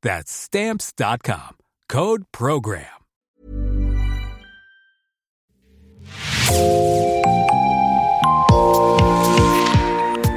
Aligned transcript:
That's 0.00 0.30
Stamps.com. 0.30 1.56
Code 1.88 2.22
PROGRAM. 2.30 2.84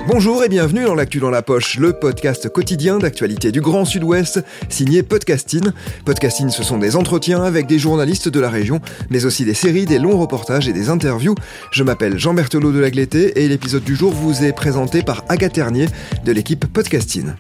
Bonjour 0.08 0.44
et 0.44 0.49
bienvenue 0.49 0.86
dans 0.86 0.95
l'actu 0.95 1.19
dans 1.19 1.30
la 1.30 1.44
poche, 1.44 1.77
le 1.77 1.94
podcast 1.94 2.49
quotidien 2.49 2.97
d'actualité 2.97 3.52
du 3.52 3.61
Grand 3.61 3.86
Sud-Ouest, 3.86 4.44
signé 4.67 5.03
Podcasting. 5.03 5.71
Podcasting, 6.05 6.49
ce 6.49 6.64
sont 6.64 6.80
des 6.80 6.95
entretiens 6.95 7.43
avec 7.43 7.67
des 7.67 7.77
journalistes 7.77 8.30
de 8.30 8.39
la 8.39 8.49
région, 8.49 8.81
mais 9.11 9.25
aussi 9.25 9.45
des 9.45 9.53
séries, 9.53 9.86
des 9.86 9.99
longs 9.99 10.17
reportages 10.17 10.67
et 10.67 10.73
des 10.73 10.89
interviews. 10.89 11.36
Je 11.71 11.83
m'appelle 11.83 12.17
Jean 12.17 12.33
Berthelot 12.33 12.71
de 12.71 12.80
la 12.80 12.88
Lagleté 12.88 13.43
et 13.43 13.47
l'épisode 13.47 13.83
du 13.83 13.95
jour 13.95 14.11
vous 14.11 14.43
est 14.43 14.53
présenté 14.53 15.03
par 15.03 15.23
Agathe 15.30 15.53
Ternier 15.53 15.86
de 16.25 16.31
l'équipe 16.31 16.66
Podcasting. 16.66 17.33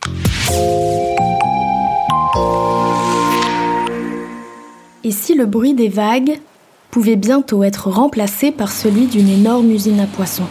Et 5.11 5.13
si 5.13 5.33
le 5.33 5.45
bruit 5.45 5.73
des 5.73 5.89
vagues 5.89 6.39
pouvait 6.89 7.17
bientôt 7.17 7.65
être 7.65 7.89
remplacé 7.89 8.49
par 8.49 8.71
celui 8.71 9.07
d'une 9.07 9.27
énorme 9.27 9.69
usine 9.69 9.99
à 9.99 10.05
poissons 10.05 10.47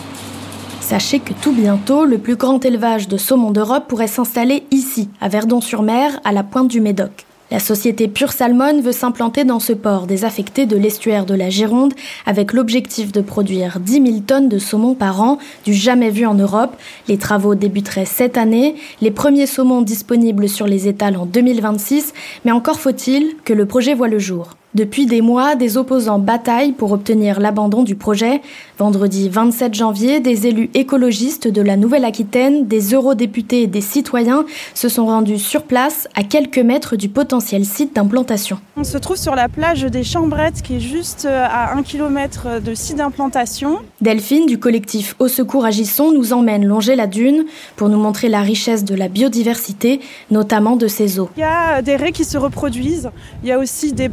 Sachez 0.82 1.18
que 1.18 1.32
tout 1.32 1.52
bientôt, 1.52 2.04
le 2.04 2.18
plus 2.18 2.36
grand 2.36 2.62
élevage 2.62 3.08
de 3.08 3.16
saumon 3.16 3.52
d'Europe 3.52 3.84
pourrait 3.88 4.06
s'installer 4.06 4.64
ici, 4.70 5.08
à 5.18 5.28
Verdon-sur-Mer, 5.28 6.20
à 6.24 6.32
la 6.32 6.42
pointe 6.42 6.68
du 6.68 6.82
Médoc. 6.82 7.24
La 7.50 7.58
société 7.58 8.06
Pure 8.06 8.32
Salmon 8.32 8.80
veut 8.80 8.92
s'implanter 8.92 9.42
dans 9.42 9.58
ce 9.58 9.72
port 9.72 10.06
désaffecté 10.06 10.66
de 10.66 10.76
l'estuaire 10.76 11.26
de 11.26 11.34
la 11.34 11.50
Gironde 11.50 11.94
avec 12.24 12.52
l'objectif 12.52 13.10
de 13.10 13.20
produire 13.20 13.80
10 13.80 13.92
000 13.92 14.06
tonnes 14.24 14.48
de 14.48 14.60
saumon 14.60 14.94
par 14.94 15.20
an, 15.20 15.38
du 15.64 15.74
jamais 15.74 16.10
vu 16.10 16.26
en 16.26 16.34
Europe. 16.34 16.76
Les 17.08 17.18
travaux 17.18 17.56
débuteraient 17.56 18.04
cette 18.04 18.38
année, 18.38 18.76
les 19.00 19.10
premiers 19.10 19.46
saumons 19.46 19.82
disponibles 19.82 20.48
sur 20.48 20.68
les 20.68 20.86
étals 20.86 21.16
en 21.16 21.26
2026, 21.26 22.14
mais 22.44 22.52
encore 22.52 22.78
faut-il 22.78 23.34
que 23.44 23.52
le 23.52 23.66
projet 23.66 23.94
voit 23.94 24.06
le 24.06 24.20
jour. 24.20 24.50
Depuis 24.76 25.06
des 25.06 25.20
mois, 25.20 25.56
des 25.56 25.76
opposants 25.76 26.20
bataillent 26.20 26.70
pour 26.70 26.92
obtenir 26.92 27.40
l'abandon 27.40 27.82
du 27.82 27.96
projet. 27.96 28.40
Vendredi 28.78 29.28
27 29.28 29.74
janvier, 29.74 30.20
des 30.20 30.46
élus 30.46 30.70
écologistes 30.74 31.48
de 31.48 31.60
la 31.60 31.76
Nouvelle-Aquitaine, 31.76 32.68
des 32.68 32.94
eurodéputés 32.94 33.62
et 33.62 33.66
des 33.66 33.80
citoyens 33.80 34.44
se 34.74 34.88
sont 34.88 35.06
rendus 35.06 35.40
sur 35.40 35.64
place 35.64 36.06
à 36.14 36.22
quelques 36.22 36.60
mètres 36.60 36.94
du 36.94 37.08
potentiel 37.08 37.64
site 37.64 37.96
d'implantation. 37.96 38.60
On 38.76 38.84
se 38.84 38.96
trouve 38.96 39.16
sur 39.16 39.34
la 39.34 39.48
plage 39.48 39.82
des 39.82 40.04
Chambrettes 40.04 40.62
qui 40.62 40.76
est 40.76 40.80
juste 40.80 41.24
euh, 41.28 41.46
à 41.50 41.74
un 41.76 41.82
kilomètre 41.82 42.62
de 42.64 42.72
site 42.72 42.98
d'implantation. 42.98 43.80
Delphine 44.00 44.46
du 44.46 44.60
collectif 44.60 45.16
Au 45.18 45.26
Secours 45.26 45.64
Agissons 45.64 46.12
nous 46.12 46.32
emmène 46.32 46.64
longer 46.64 46.94
la 46.94 47.08
dune 47.08 47.44
pour 47.74 47.88
nous 47.88 47.98
montrer 47.98 48.28
la 48.28 48.42
richesse 48.42 48.84
de 48.84 48.94
la 48.94 49.08
biodiversité, 49.08 50.00
notamment 50.30 50.76
de 50.76 50.86
ses 50.86 51.18
eaux. 51.18 51.28
Il 51.36 51.40
y 51.40 51.42
a 51.42 51.82
des 51.82 51.96
raies 51.96 52.12
qui 52.12 52.24
se 52.24 52.38
reproduisent, 52.38 53.10
il 53.42 53.48
y 53.48 53.52
a 53.52 53.58
aussi 53.58 53.92
des 53.92 54.08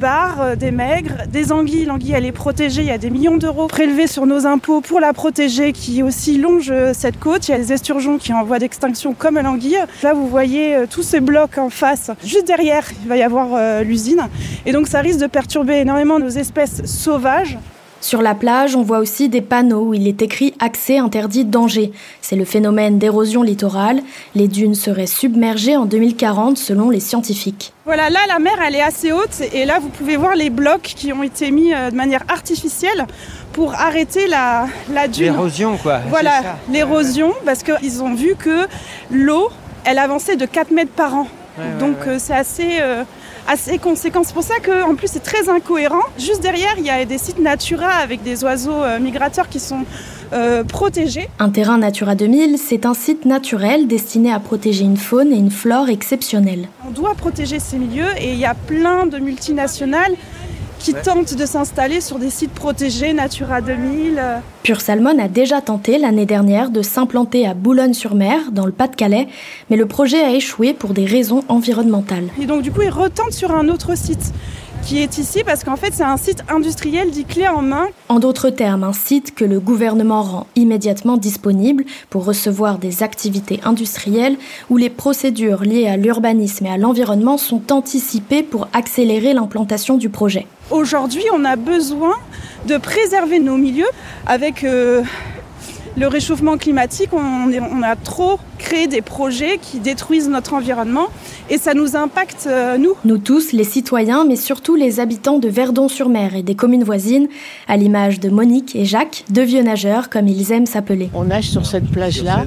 bars 0.47 0.57
des 0.57 0.71
maigres, 0.71 1.27
des 1.27 1.51
anguilles. 1.51 1.85
L'anguille, 1.85 2.13
elle 2.13 2.25
est 2.25 2.31
protégée. 2.31 2.81
Il 2.81 2.87
y 2.87 2.91
a 2.91 2.97
des 2.97 3.09
millions 3.09 3.37
d'euros 3.37 3.67
prélevés 3.67 4.07
sur 4.07 4.25
nos 4.25 4.45
impôts 4.45 4.81
pour 4.81 4.99
la 4.99 5.13
protéger, 5.13 5.73
qui 5.73 6.03
aussi 6.03 6.37
longe 6.37 6.73
cette 6.93 7.19
côte. 7.19 7.47
Il 7.47 7.51
y 7.51 7.53
a 7.53 7.57
des 7.57 7.73
esturgeons 7.73 8.17
qui 8.17 8.33
en 8.33 8.43
voie 8.43 8.59
d'extinction 8.59 9.13
comme 9.13 9.39
l'anguille. 9.39 9.79
Là, 10.03 10.13
vous 10.13 10.27
voyez 10.27 10.75
euh, 10.75 10.85
tous 10.89 11.03
ces 11.03 11.19
blocs 11.19 11.57
en 11.57 11.69
face. 11.69 12.11
Juste 12.23 12.47
derrière, 12.47 12.85
il 13.03 13.07
va 13.07 13.17
y 13.17 13.23
avoir 13.23 13.49
euh, 13.53 13.83
l'usine. 13.83 14.27
Et 14.65 14.71
donc, 14.71 14.87
ça 14.87 15.01
risque 15.01 15.19
de 15.19 15.27
perturber 15.27 15.75
énormément 15.75 16.19
nos 16.19 16.29
espèces 16.29 16.85
sauvages. 16.85 17.57
Sur 18.07 18.21
la 18.21 18.35
plage, 18.35 18.77
on 18.77 18.83
voit 18.83 18.99
aussi 18.99 19.27
des 19.27 19.41
panneaux 19.41 19.87
où 19.87 19.93
il 19.93 20.07
est 20.07 20.21
écrit 20.21 20.53
accès 20.61 20.97
interdit 20.97 21.43
danger. 21.43 21.91
C'est 22.21 22.37
le 22.37 22.45
phénomène 22.45 22.99
d'érosion 22.99 23.43
littorale. 23.43 24.01
Les 24.33 24.47
dunes 24.47 24.75
seraient 24.75 25.07
submergées 25.07 25.75
en 25.75 25.83
2040 25.83 26.57
selon 26.57 26.89
les 26.89 27.01
scientifiques. 27.01 27.73
Voilà, 27.83 28.09
là 28.09 28.21
la 28.29 28.39
mer 28.39 28.53
elle 28.65 28.75
est 28.75 28.81
assez 28.81 29.11
haute 29.11 29.41
et 29.51 29.65
là 29.65 29.79
vous 29.81 29.89
pouvez 29.89 30.15
voir 30.15 30.37
les 30.37 30.49
blocs 30.49 30.83
qui 30.83 31.11
ont 31.11 31.21
été 31.21 31.51
mis 31.51 31.73
euh, 31.73 31.91
de 31.91 31.97
manière 31.97 32.23
artificielle 32.29 33.07
pour 33.51 33.73
arrêter 33.73 34.27
la, 34.27 34.67
la 34.93 35.09
dune. 35.09 35.25
L'érosion 35.25 35.75
quoi. 35.75 35.99
Voilà, 36.07 36.59
l'érosion 36.71 37.33
parce 37.43 37.61
qu'ils 37.61 38.01
ont 38.01 38.13
vu 38.13 38.35
que 38.39 38.69
l'eau 39.11 39.49
elle 39.83 39.99
avançait 39.99 40.37
de 40.37 40.45
4 40.45 40.71
mètres 40.71 40.93
par 40.95 41.13
an. 41.13 41.27
Donc 41.81 41.97
euh, 42.07 42.15
c'est 42.19 42.35
assez... 42.35 42.77
Euh, 42.79 43.03
assez 43.47 43.77
conséquent. 43.77 44.21
C'est 44.23 44.33
pour 44.33 44.43
ça 44.43 44.55
qu'en 44.63 44.95
plus 44.95 45.07
c'est 45.07 45.23
très 45.23 45.49
incohérent. 45.49 46.01
Juste 46.17 46.41
derrière, 46.41 46.75
il 46.77 46.85
y 46.85 46.89
a 46.89 47.05
des 47.05 47.17
sites 47.17 47.39
Natura 47.39 47.87
avec 47.87 48.23
des 48.23 48.43
oiseaux 48.43 48.83
euh, 48.83 48.99
migrateurs 48.99 49.49
qui 49.49 49.59
sont 49.59 49.85
euh, 50.33 50.63
protégés. 50.63 51.29
Un 51.39 51.49
terrain 51.49 51.77
Natura 51.77 52.15
2000, 52.15 52.57
c'est 52.57 52.85
un 52.85 52.93
site 52.93 53.25
naturel 53.25 53.87
destiné 53.87 54.31
à 54.31 54.39
protéger 54.39 54.83
une 54.83 54.97
faune 54.97 55.31
et 55.31 55.37
une 55.37 55.51
flore 55.51 55.89
exceptionnelles. 55.89 56.67
On 56.85 56.91
doit 56.91 57.15
protéger 57.15 57.59
ces 57.59 57.77
milieux 57.77 58.09
et 58.19 58.33
il 58.33 58.39
y 58.39 58.45
a 58.45 58.53
plein 58.53 59.05
de 59.05 59.19
multinationales 59.19 60.13
qui 60.79 60.93
tentent 60.93 61.33
de 61.33 61.45
s'installer 61.45 62.01
sur 62.01 62.19
des 62.19 62.29
sites 62.29 62.53
protégés 62.53 63.13
Natura 63.13 63.61
2000. 63.61 64.21
Pure 64.63 64.81
Salmon 64.81 65.17
a 65.19 65.27
déjà 65.27 65.61
tenté 65.61 65.97
l'année 65.97 66.25
dernière 66.25 66.69
de 66.69 66.81
s'implanter 66.81 67.47
à 67.47 67.53
Boulogne-sur-Mer, 67.53 68.51
dans 68.51 68.65
le 68.65 68.71
Pas-de-Calais, 68.71 69.27
mais 69.69 69.77
le 69.77 69.85
projet 69.85 70.21
a 70.21 70.31
échoué 70.31 70.73
pour 70.73 70.93
des 70.93 71.05
raisons 71.05 71.43
environnementales. 71.47 72.27
Et 72.39 72.45
donc 72.45 72.61
du 72.61 72.71
coup, 72.71 72.81
ils 72.81 72.89
retentent 72.89 73.33
sur 73.33 73.55
un 73.55 73.67
autre 73.69 73.97
site 73.97 74.33
qui 74.87 74.99
est 74.99 75.17
ici 75.17 75.43
parce 75.45 75.65
qu'en 75.65 75.75
fait 75.75 75.93
c'est 75.93 76.03
un 76.03 76.15
site 76.15 76.45
industriel 76.47 77.11
dit 77.11 77.25
clé 77.25 77.45
en 77.45 77.61
main. 77.61 77.87
En 78.07 78.19
d'autres 78.19 78.49
termes, 78.49 78.85
un 78.85 78.93
site 78.93 79.35
que 79.35 79.43
le 79.43 79.59
gouvernement 79.59 80.21
rend 80.21 80.47
immédiatement 80.55 81.17
disponible 81.17 81.83
pour 82.09 82.23
recevoir 82.23 82.77
des 82.77 83.03
activités 83.03 83.59
industrielles 83.65 84.37
où 84.69 84.77
les 84.77 84.89
procédures 84.89 85.63
liées 85.63 85.87
à 85.87 85.97
l'urbanisme 85.97 86.67
et 86.67 86.69
à 86.69 86.77
l'environnement 86.77 87.37
sont 87.37 87.73
anticipées 87.73 88.43
pour 88.43 88.69
accélérer 88.71 89.33
l'implantation 89.33 89.97
du 89.97 90.07
projet. 90.07 90.47
Aujourd'hui, 90.71 91.23
on 91.33 91.43
a 91.43 91.57
besoin 91.57 92.15
de 92.65 92.77
préserver 92.77 93.39
nos 93.39 93.57
milieux 93.57 93.89
avec 94.25 94.63
euh, 94.63 95.03
le 95.97 96.07
réchauffement 96.07 96.57
climatique, 96.57 97.09
on, 97.11 97.81
a 97.81 97.95
trop 97.95 98.39
créé 98.59 98.87
des 98.87 99.01
projets 99.01 99.59
qui 99.59 99.79
détruisent 99.79 100.29
notre 100.29 100.53
environnement 100.53 101.07
et 101.49 101.57
ça 101.57 101.73
nous 101.73 101.95
impacte, 101.95 102.47
euh, 102.47 102.77
nous. 102.77 102.93
Nous 103.03 103.17
tous, 103.17 103.51
les 103.51 103.63
citoyens, 103.63 104.23
mais 104.25 104.35
surtout 104.35 104.75
les 104.75 104.99
habitants 104.99 105.39
de 105.39 105.47
Verdon-sur-Mer 105.47 106.35
et 106.35 106.43
des 106.43 106.55
communes 106.55 106.83
voisines, 106.83 107.27
à 107.67 107.77
l'image 107.77 108.19
de 108.19 108.29
Monique 108.29 108.75
et 108.75 108.85
Jacques, 108.85 109.23
deux 109.29 109.43
vieux 109.43 109.63
nageurs 109.63 110.09
comme 110.09 110.27
ils 110.27 110.51
aiment 110.51 110.65
s'appeler. 110.67 111.09
On 111.13 111.25
nage 111.25 111.49
sur 111.49 111.65
cette 111.65 111.89
plage-là 111.89 112.45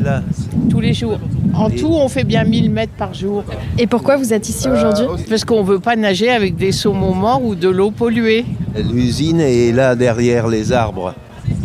tous 0.71 0.81
les 0.81 0.95
jours. 0.95 1.19
En 1.55 1.69
tout, 1.69 1.91
on 1.91 2.09
fait 2.09 2.25
bien 2.25 2.45
1000 2.45 2.71
mètres 2.71 2.93
par 2.97 3.15
jour. 3.15 3.43
Et 3.79 3.89
pourquoi 3.89 4.17
vous 4.17 4.33
êtes 4.33 4.49
ici 4.49 4.69
aujourd'hui 4.69 5.07
Parce 5.29 5.45
qu'on 5.45 5.63
ne 5.63 5.67
veut 5.67 5.81
pas 5.81 5.97
nager 5.97 6.31
avec 6.31 6.57
des 6.57 6.71
saumons 6.71 7.15
morts 7.15 7.45
ou 7.45 7.57
de 7.57 7.69
l'eau 7.69 7.91
polluée. 7.91 8.45
L'usine 8.93 9.41
est 9.41 9.73
là 9.73 9.97
derrière 9.97 10.47
les 10.47 10.73
arbres 10.73 11.15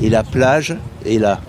et 0.02 0.10
la 0.10 0.24
plage 0.24 0.76
est 1.06 1.20
là. 1.20 1.40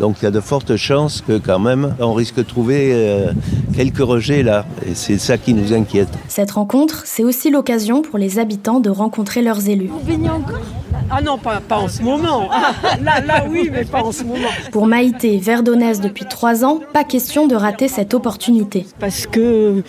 Donc 0.00 0.16
il 0.20 0.24
y 0.24 0.28
a 0.28 0.30
de 0.30 0.40
fortes 0.40 0.76
chances 0.76 1.22
que 1.26 1.38
quand 1.38 1.58
même 1.58 1.94
on 2.00 2.12
risque 2.12 2.36
de 2.36 2.42
trouver 2.42 2.90
euh, 2.92 3.32
quelques 3.74 3.98
rejets 3.98 4.42
là. 4.42 4.66
Et 4.86 4.94
c'est 4.94 5.18
ça 5.18 5.38
qui 5.38 5.54
nous 5.54 5.72
inquiète. 5.72 6.08
Cette 6.28 6.52
rencontre, 6.52 7.02
c'est 7.06 7.24
aussi 7.24 7.50
l'occasion 7.50 8.02
pour 8.02 8.18
les 8.18 8.38
habitants 8.38 8.80
de 8.80 8.90
rencontrer 8.90 9.42
leurs 9.42 9.68
élus. 9.68 9.88
Vous 9.88 10.00
baignez 10.00 10.30
encore? 10.30 10.60
Ah 11.10 11.20
non, 11.20 11.38
pas, 11.38 11.60
pas, 11.60 11.78
en 11.78 11.88
ce 11.88 12.02
moment. 12.02 12.48
là, 13.02 13.20
là, 13.20 13.44
oui, 13.48 13.68
mais 13.72 13.84
pas 13.84 14.02
en 14.02 14.12
ce 14.12 14.24
moment. 14.24 14.48
Pour 14.72 14.86
Maïté, 14.86 15.38
verdonnaise 15.38 16.00
depuis 16.00 16.24
trois 16.24 16.64
ans, 16.64 16.80
pas 16.92 17.04
question 17.04 17.46
de 17.46 17.54
rater 17.54 17.88
cette 17.88 18.14
opportunité. 18.14 18.86
Parce 18.98 19.26
que 19.26 19.82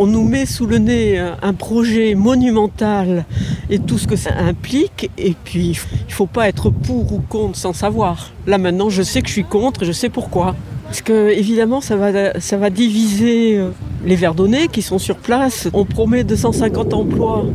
On 0.00 0.06
nous 0.06 0.22
met 0.22 0.46
sous 0.46 0.66
le 0.66 0.78
nez 0.78 1.18
un 1.18 1.52
projet 1.54 2.14
monumental 2.14 3.24
et 3.68 3.80
tout 3.80 3.98
ce 3.98 4.06
que 4.06 4.14
ça 4.14 4.30
implique. 4.32 5.10
Et 5.18 5.34
puis, 5.42 5.70
il 5.70 6.06
ne 6.06 6.12
faut 6.12 6.26
pas 6.26 6.48
être 6.48 6.70
pour 6.70 7.12
ou 7.12 7.18
contre 7.18 7.58
sans 7.58 7.72
savoir. 7.72 8.30
Là 8.46 8.58
maintenant, 8.58 8.90
je 8.90 9.02
sais 9.02 9.22
que 9.22 9.26
je 9.26 9.32
suis 9.32 9.44
contre 9.44 9.82
et 9.82 9.86
je 9.86 9.90
sais 9.90 10.08
pourquoi. 10.08 10.54
Parce 10.84 11.02
que 11.02 11.30
évidemment, 11.30 11.80
ça 11.80 11.96
va, 11.96 12.70
diviser 12.70 13.56
euh, 13.56 13.70
les 14.04 14.14
Verdonnais 14.14 14.68
qui 14.68 14.82
sont 14.82 15.00
sur 15.00 15.16
place. 15.16 15.68
On 15.72 15.84
promet 15.84 16.22
250 16.22 16.94
emplois 16.94 17.46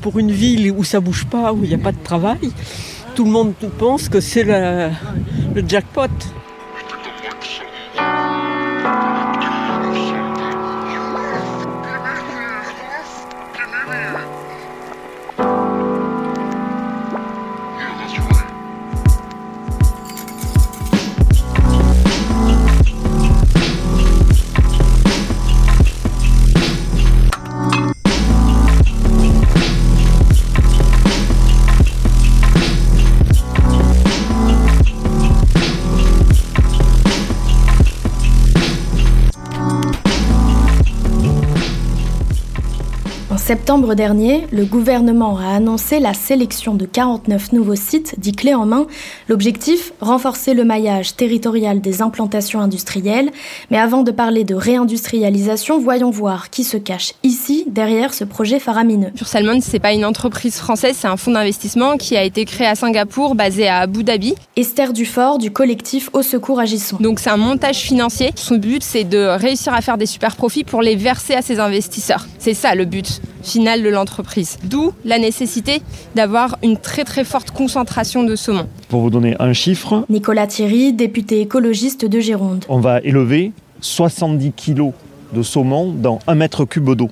pour 0.00 0.18
une 0.18 0.32
ville 0.32 0.72
où 0.72 0.82
ça 0.82 0.98
bouge 0.98 1.26
pas, 1.26 1.52
où 1.52 1.62
il 1.62 1.68
n'y 1.68 1.76
a 1.76 1.78
pas 1.78 1.92
de 1.92 2.02
travail. 2.02 2.50
Tout 3.14 3.24
le 3.24 3.30
monde 3.30 3.52
pense 3.78 4.08
que 4.08 4.18
c'est 4.18 4.42
le 4.42 4.90
jackpot. 5.68 6.08
Septembre 43.52 43.94
dernier, 43.94 44.46
le 44.50 44.64
gouvernement 44.64 45.36
a 45.36 45.54
annoncé 45.54 46.00
la 46.00 46.14
sélection 46.14 46.72
de 46.72 46.86
49 46.86 47.52
nouveaux 47.52 47.74
sites 47.74 48.14
dits 48.16 48.32
clés 48.32 48.54
en 48.54 48.64
main. 48.64 48.86
L'objectif, 49.28 49.92
renforcer 50.00 50.54
le 50.54 50.64
maillage 50.64 51.16
territorial 51.16 51.82
des 51.82 52.00
implantations 52.00 52.62
industrielles. 52.62 53.30
Mais 53.70 53.76
avant 53.76 54.04
de 54.04 54.10
parler 54.10 54.44
de 54.44 54.54
réindustrialisation, 54.54 55.78
voyons 55.78 56.08
voir 56.08 56.48
qui 56.48 56.64
se 56.64 56.78
cache 56.78 57.12
ici, 57.24 57.64
derrière 57.66 58.14
ce 58.14 58.24
projet 58.24 58.58
faramineux. 58.58 59.10
Pure 59.14 59.28
Salmon, 59.28 59.58
c'est 59.60 59.80
pas 59.80 59.92
une 59.92 60.06
entreprise 60.06 60.56
française, 60.56 60.96
c'est 60.98 61.08
un 61.08 61.18
fonds 61.18 61.32
d'investissement 61.32 61.98
qui 61.98 62.16
a 62.16 62.22
été 62.22 62.46
créé 62.46 62.66
à 62.66 62.74
Singapour, 62.74 63.34
basé 63.34 63.68
à 63.68 63.80
Abu 63.80 64.02
Dhabi. 64.02 64.34
Esther 64.56 64.94
Dufort 64.94 65.36
du 65.36 65.50
collectif 65.50 66.08
Au 66.14 66.22
Secours 66.22 66.58
Agissons. 66.58 66.96
Donc 67.00 67.20
c'est 67.20 67.28
un 67.28 67.36
montage 67.36 67.80
financier. 67.80 68.30
Son 68.34 68.56
but, 68.56 68.82
c'est 68.82 69.04
de 69.04 69.18
réussir 69.38 69.74
à 69.74 69.82
faire 69.82 69.98
des 69.98 70.06
super 70.06 70.36
profits 70.36 70.64
pour 70.64 70.80
les 70.80 70.96
verser 70.96 71.34
à 71.34 71.42
ses 71.42 71.60
investisseurs. 71.60 72.26
C'est 72.38 72.54
ça 72.54 72.74
le 72.74 72.86
but 72.86 73.20
finale 73.42 73.82
de 73.82 73.88
l'entreprise. 73.88 74.58
D'où 74.64 74.92
la 75.04 75.18
nécessité 75.18 75.82
d'avoir 76.14 76.58
une 76.62 76.76
très 76.76 77.04
très 77.04 77.24
forte 77.24 77.50
concentration 77.50 78.22
de 78.24 78.36
saumon. 78.36 78.66
Pour 78.88 79.00
vous 79.00 79.10
donner 79.10 79.36
un 79.38 79.52
chiffre, 79.52 80.04
Nicolas 80.08 80.46
Thierry, 80.46 80.92
député 80.92 81.40
écologiste 81.40 82.04
de 82.04 82.20
Gironde. 82.20 82.64
On 82.68 82.80
va 82.80 83.00
élever 83.00 83.52
70 83.80 84.52
kilos 84.52 84.92
de 85.32 85.42
saumon 85.42 85.92
dans 85.92 86.18
un 86.26 86.34
mètre 86.34 86.64
cube 86.64 86.90
d'eau. 86.90 87.10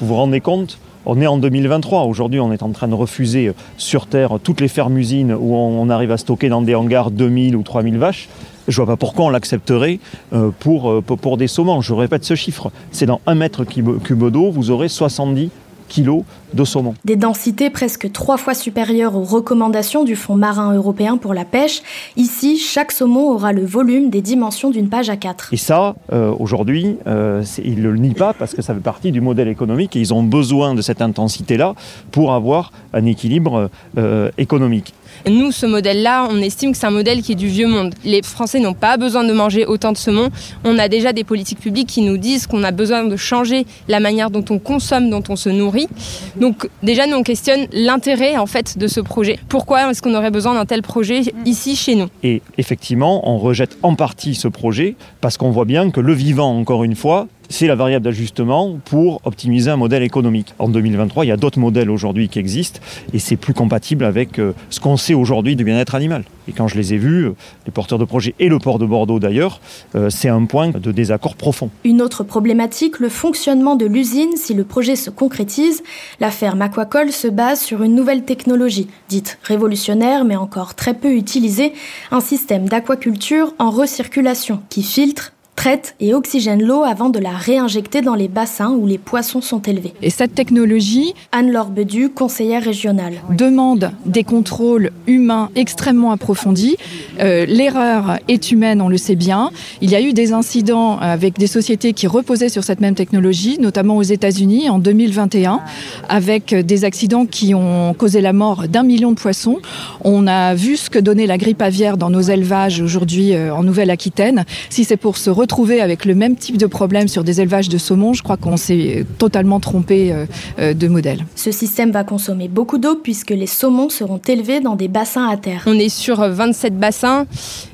Vous 0.00 0.06
vous 0.06 0.14
rendez 0.14 0.40
compte 0.40 0.78
on 1.06 1.20
est 1.20 1.26
en 1.26 1.38
2023. 1.38 2.04
Aujourd'hui, 2.04 2.40
on 2.40 2.52
est 2.52 2.62
en 2.62 2.70
train 2.72 2.86
de 2.86 2.94
refuser 2.94 3.48
euh, 3.48 3.54
sur 3.78 4.06
Terre 4.06 4.38
toutes 4.42 4.60
les 4.60 4.68
fermes-usines 4.68 5.32
où 5.32 5.56
on 5.56 5.88
arrive 5.88 6.10
à 6.10 6.18
stocker 6.18 6.48
dans 6.48 6.60
des 6.60 6.74
hangars 6.74 7.10
2000 7.10 7.56
ou 7.56 7.62
3000 7.62 7.96
vaches. 7.96 8.28
Je 8.68 8.80
ne 8.80 8.84
vois 8.84 8.94
pas 8.94 8.98
pourquoi 8.98 9.24
on 9.24 9.30
l'accepterait 9.30 9.98
euh, 10.32 10.50
pour, 10.58 10.90
euh, 10.90 11.00
pour 11.00 11.36
des 11.38 11.48
saumons. 11.48 11.80
Je 11.80 11.94
répète 11.94 12.24
ce 12.24 12.34
chiffre. 12.34 12.70
C'est 12.92 13.06
dans 13.06 13.20
un 13.26 13.34
mètre 13.34 13.64
cube 13.64 14.28
d'eau, 14.28 14.50
vous 14.50 14.70
aurez 14.70 14.88
70 14.88 15.50
kilos 15.90 16.22
de 16.54 16.64
saumon. 16.64 16.94
Des 17.04 17.16
densités 17.16 17.68
presque 17.68 18.10
trois 18.12 18.38
fois 18.38 18.54
supérieures 18.54 19.16
aux 19.16 19.24
recommandations 19.24 20.04
du 20.04 20.16
Fonds 20.16 20.36
marin 20.36 20.74
européen 20.74 21.18
pour 21.18 21.34
la 21.34 21.44
pêche. 21.44 21.82
Ici, 22.16 22.56
chaque 22.56 22.92
saumon 22.92 23.30
aura 23.30 23.52
le 23.52 23.64
volume 23.64 24.08
des 24.08 24.22
dimensions 24.22 24.70
d'une 24.70 24.88
page 24.88 25.10
à 25.10 25.16
4. 25.16 25.52
Et 25.52 25.56
ça, 25.56 25.96
euh, 26.12 26.32
aujourd'hui, 26.38 26.96
euh, 27.06 27.44
ils 27.62 27.82
ne 27.82 27.90
le 27.90 27.98
nient 27.98 28.14
pas 28.14 28.32
parce 28.32 28.54
que 28.54 28.62
ça 28.62 28.72
fait 28.72 28.80
partie 28.80 29.12
du 29.12 29.20
modèle 29.20 29.48
économique 29.48 29.96
et 29.96 30.00
ils 30.00 30.14
ont 30.14 30.22
besoin 30.22 30.74
de 30.74 30.82
cette 30.82 31.02
intensité-là 31.02 31.74
pour 32.12 32.32
avoir 32.32 32.72
un 32.94 33.04
équilibre 33.04 33.68
euh, 33.98 34.30
économique. 34.38 34.94
Nous, 35.28 35.52
ce 35.52 35.66
modèle-là, 35.66 36.28
on 36.30 36.38
estime 36.38 36.72
que 36.72 36.78
c'est 36.78 36.86
un 36.86 36.90
modèle 36.90 37.22
qui 37.22 37.32
est 37.32 37.36
du 37.36 37.48
vieux 37.48 37.66
monde. 37.66 37.94
Les 38.04 38.22
Français 38.22 38.60
n'ont 38.60 38.74
pas 38.74 38.96
besoin 38.96 39.24
de 39.24 39.32
manger 39.32 39.66
autant 39.66 39.92
de 39.92 39.96
saumon. 39.96 40.30
On 40.64 40.78
a 40.78 40.88
déjà 40.88 41.12
des 41.12 41.24
politiques 41.24 41.60
publiques 41.60 41.88
qui 41.88 42.02
nous 42.02 42.16
disent 42.16 42.46
qu'on 42.46 42.64
a 42.64 42.70
besoin 42.70 43.04
de 43.04 43.16
changer 43.16 43.66
la 43.88 44.00
manière 44.00 44.30
dont 44.30 44.44
on 44.50 44.58
consomme, 44.58 45.10
dont 45.10 45.22
on 45.28 45.36
se 45.36 45.48
nourrit. 45.48 45.88
Donc 46.36 46.68
déjà, 46.82 47.06
nous, 47.06 47.16
on 47.16 47.22
questionne 47.22 47.66
l'intérêt 47.72 48.36
en 48.36 48.46
fait 48.46 48.78
de 48.78 48.86
ce 48.86 49.00
projet. 49.00 49.38
Pourquoi 49.48 49.90
est-ce 49.90 50.02
qu'on 50.02 50.14
aurait 50.14 50.30
besoin 50.30 50.54
d'un 50.54 50.66
tel 50.66 50.82
projet 50.82 51.22
ici, 51.44 51.76
chez 51.76 51.94
nous? 51.94 52.08
Et 52.22 52.42
effectivement, 52.58 53.28
on 53.28 53.38
rejette 53.38 53.76
en 53.82 53.94
partie 53.94 54.34
ce 54.34 54.48
projet 54.48 54.96
parce 55.20 55.36
qu'on 55.36 55.50
voit 55.50 55.64
bien 55.64 55.90
que 55.90 56.00
le 56.00 56.12
vivant, 56.12 56.58
encore 56.58 56.84
une 56.84 56.96
fois, 56.96 57.28
c'est 57.50 57.66
la 57.66 57.74
variable 57.74 58.04
d'ajustement 58.04 58.78
pour 58.84 59.20
optimiser 59.24 59.70
un 59.70 59.76
modèle 59.76 60.04
économique. 60.04 60.54
En 60.58 60.68
2023, 60.68 61.24
il 61.24 61.28
y 61.28 61.32
a 61.32 61.36
d'autres 61.36 61.58
modèles 61.58 61.90
aujourd'hui 61.90 62.28
qui 62.28 62.38
existent 62.38 62.80
et 63.12 63.18
c'est 63.18 63.36
plus 63.36 63.52
compatible 63.52 64.04
avec 64.04 64.38
euh, 64.38 64.52
ce 64.70 64.80
qu'on 64.80 64.96
sait 64.96 65.14
aujourd'hui 65.14 65.56
du 65.56 65.64
bien-être 65.64 65.94
animal. 65.96 66.24
Et 66.48 66.52
quand 66.52 66.68
je 66.68 66.76
les 66.76 66.94
ai 66.94 66.96
vus, 66.96 67.26
euh, 67.26 67.34
les 67.66 67.72
porteurs 67.72 67.98
de 67.98 68.04
projets 68.04 68.34
et 68.38 68.48
le 68.48 68.58
port 68.58 68.78
de 68.78 68.86
Bordeaux 68.86 69.18
d'ailleurs, 69.18 69.60
euh, 69.96 70.10
c'est 70.10 70.28
un 70.28 70.44
point 70.44 70.70
de 70.70 70.92
désaccord 70.92 71.34
profond. 71.34 71.70
Une 71.84 72.00
autre 72.00 72.22
problématique, 72.22 73.00
le 73.00 73.08
fonctionnement 73.08 73.74
de 73.74 73.84
l'usine 73.84 74.36
si 74.36 74.54
le 74.54 74.62
projet 74.62 74.94
se 74.94 75.10
concrétise. 75.10 75.82
La 76.20 76.30
ferme 76.30 76.62
Aquacol 76.62 77.10
se 77.10 77.26
base 77.26 77.60
sur 77.60 77.82
une 77.82 77.96
nouvelle 77.96 78.24
technologie, 78.24 78.86
dite 79.08 79.38
révolutionnaire 79.42 80.24
mais 80.24 80.36
encore 80.36 80.76
très 80.76 80.94
peu 80.94 81.12
utilisée, 81.14 81.72
un 82.12 82.20
système 82.20 82.68
d'aquaculture 82.68 83.54
en 83.58 83.70
recirculation 83.70 84.62
qui 84.70 84.84
filtre, 84.84 85.32
traite 85.60 85.94
et 86.00 86.14
oxygène 86.14 86.62
l'eau 86.62 86.84
avant 86.84 87.10
de 87.10 87.18
la 87.18 87.32
réinjecter 87.32 88.00
dans 88.00 88.14
les 88.14 88.28
bassins 88.28 88.70
où 88.70 88.86
les 88.86 88.96
poissons 88.96 89.42
sont 89.42 89.60
élevés. 89.60 89.92
Et 90.00 90.08
cette 90.08 90.34
technologie, 90.34 91.12
Anne-Laure 91.32 91.68
Bedu, 91.68 92.08
conseillère 92.08 92.64
régionale, 92.64 93.20
demande 93.28 93.90
des 94.06 94.24
contrôles 94.24 94.90
humains 95.06 95.50
extrêmement 95.56 96.12
approfondis. 96.12 96.78
Euh, 97.20 97.44
l'erreur 97.44 98.16
est 98.26 98.50
humaine, 98.52 98.80
on 98.80 98.88
le 98.88 98.96
sait 98.96 99.16
bien. 99.16 99.50
Il 99.82 99.90
y 99.90 99.96
a 99.96 100.00
eu 100.00 100.14
des 100.14 100.32
incidents 100.32 100.96
avec 100.96 101.38
des 101.38 101.46
sociétés 101.46 101.92
qui 101.92 102.06
reposaient 102.06 102.48
sur 102.48 102.64
cette 102.64 102.80
même 102.80 102.94
technologie, 102.94 103.58
notamment 103.60 103.98
aux 103.98 104.02
États-Unis 104.02 104.70
en 104.70 104.78
2021, 104.78 105.60
avec 106.08 106.54
des 106.54 106.86
accidents 106.86 107.26
qui 107.26 107.54
ont 107.54 107.92
causé 107.92 108.22
la 108.22 108.32
mort 108.32 108.66
d'un 108.66 108.82
million 108.82 109.10
de 109.10 109.20
poissons. 109.20 109.58
On 110.04 110.26
a 110.26 110.54
vu 110.54 110.78
ce 110.78 110.88
que 110.88 110.98
donnait 110.98 111.26
la 111.26 111.36
grippe 111.36 111.60
aviaire 111.60 111.98
dans 111.98 112.08
nos 112.08 112.22
élevages 112.22 112.80
aujourd'hui 112.80 113.34
euh, 113.34 113.54
en 113.54 113.62
Nouvelle-Aquitaine. 113.62 114.46
Si 114.70 114.84
c'est 114.84 114.96
pour 114.96 115.18
se 115.18 115.28
retrouver 115.28 115.49
retrouver 115.50 115.80
avec 115.80 116.04
le 116.04 116.14
même 116.14 116.36
type 116.36 116.58
de 116.58 116.66
problème 116.66 117.08
sur 117.08 117.24
des 117.24 117.40
élevages 117.40 117.68
de 117.68 117.76
saumon, 117.76 118.12
je 118.12 118.22
crois 118.22 118.36
qu'on 118.36 118.56
s'est 118.56 119.04
totalement 119.18 119.58
trompé 119.58 120.12
euh, 120.12 120.26
euh, 120.60 120.74
de 120.74 120.86
modèle. 120.86 121.26
Ce 121.34 121.50
système 121.50 121.90
va 121.90 122.04
consommer 122.04 122.46
beaucoup 122.46 122.78
d'eau 122.78 122.94
puisque 122.94 123.30
les 123.30 123.48
saumons 123.48 123.88
seront 123.88 124.20
élevés 124.28 124.60
dans 124.60 124.76
des 124.76 124.86
bassins 124.86 125.28
à 125.28 125.36
terre. 125.36 125.64
On 125.66 125.76
est 125.76 125.88
sur 125.88 126.20
27 126.20 126.78
bassins 126.78 127.26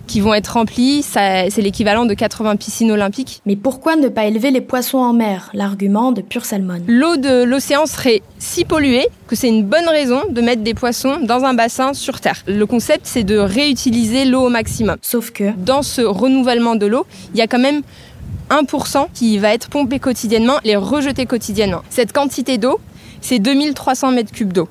qui 0.06 0.20
vont 0.20 0.34
être 0.34 0.48
remplis. 0.48 1.02
C'est 1.02 1.56
l'équivalent 1.58 2.06
de 2.06 2.14
80 2.14 2.56
piscines 2.56 2.90
olympiques. 2.90 3.42
Mais 3.46 3.56
pourquoi 3.56 3.96
ne 3.96 4.08
pas 4.08 4.24
élever 4.24 4.50
les 4.50 4.60
poissons 4.60 4.98
en 4.98 5.12
mer? 5.12 5.50
L'argument 5.54 6.12
de 6.12 6.20
Pure 6.20 6.44
Salmon. 6.44 6.80
L'eau 6.86 7.16
de 7.16 7.44
l'océan 7.44 7.86
serait 7.86 8.22
si 8.38 8.64
polluée 8.64 9.06
que 9.26 9.36
c'est 9.36 9.48
une 9.48 9.64
bonne 9.64 9.88
raison 9.88 10.22
de 10.30 10.40
mettre 10.40 10.62
des 10.62 10.74
poissons 10.74 11.18
dans 11.22 11.44
un 11.44 11.54
bassin 11.54 11.94
sur 11.94 12.20
Terre. 12.20 12.42
Le 12.46 12.66
concept, 12.66 13.02
c'est 13.04 13.24
de 13.24 13.36
réutiliser 13.36 14.24
l'eau 14.24 14.46
au 14.46 14.48
maximum. 14.48 14.96
Sauf 15.02 15.30
que 15.30 15.52
dans 15.56 15.82
ce 15.82 16.02
renouvellement 16.02 16.76
de 16.76 16.86
l'eau, 16.86 17.06
il 17.34 17.38
y 17.38 17.42
a 17.42 17.46
quand 17.46 17.58
même 17.58 17.82
1% 18.50 19.06
qui 19.12 19.38
va 19.38 19.52
être 19.52 19.68
pompé 19.68 19.98
quotidiennement, 19.98 20.58
les 20.64 20.76
rejeté 20.76 21.26
quotidiennement. 21.26 21.82
Cette 21.90 22.12
quantité 22.12 22.58
d'eau, 22.58 22.78
c'est 23.20 23.40
2300 23.40 24.12
mètres 24.12 24.32
cubes 24.32 24.52
d'eau. 24.52 24.68